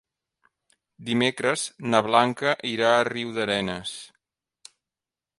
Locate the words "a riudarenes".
2.93-3.93